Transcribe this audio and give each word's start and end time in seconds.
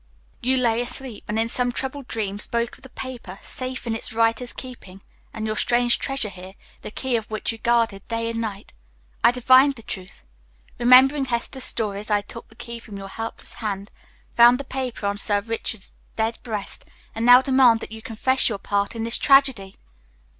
You 0.41 0.57
lay 0.57 0.81
asleep, 0.81 1.25
and 1.27 1.37
in 1.37 1.47
some 1.47 1.71
troubled 1.71 2.07
dream 2.07 2.39
spoke 2.39 2.75
of 2.75 2.81
the 2.81 2.89
paper, 2.89 3.37
safe 3.43 3.85
in 3.85 3.93
its 3.93 4.11
writer's 4.11 4.51
keeping, 4.51 5.01
and 5.31 5.45
your 5.45 5.55
strange 5.55 5.99
treasure 5.99 6.27
here, 6.29 6.55
the 6.81 6.89
key 6.89 7.15
of 7.17 7.29
which 7.29 7.51
you 7.51 7.59
guarded 7.59 8.07
day 8.07 8.27
and 8.31 8.41
night. 8.41 8.71
I 9.23 9.29
divined 9.29 9.75
the 9.75 9.83
truth. 9.83 10.23
Remembering 10.79 11.25
Hester's 11.25 11.65
stories, 11.65 12.09
I 12.09 12.21
took 12.21 12.47
the 12.47 12.55
key 12.55 12.79
from 12.79 12.97
your 12.97 13.09
helpless 13.09 13.53
hand, 13.61 13.91
found 14.31 14.57
the 14.59 14.63
paper 14.63 15.05
on 15.05 15.19
Sir 15.19 15.39
Richard's 15.39 15.91
dead 16.15 16.39
breast, 16.41 16.83
and 17.13 17.23
now 17.23 17.43
demand 17.43 17.79
that 17.81 17.91
you 17.91 18.01
confess 18.01 18.49
your 18.49 18.57
part 18.57 18.95
in 18.95 19.03
this 19.03 19.19
tragedy." 19.19 19.75